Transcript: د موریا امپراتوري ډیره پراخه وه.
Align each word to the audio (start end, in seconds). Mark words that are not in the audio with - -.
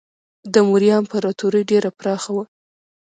د 0.53 0.55
موریا 0.67 0.95
امپراتوري 1.01 1.61
ډیره 1.71 1.89
پراخه 1.97 2.31
وه. 2.35 2.43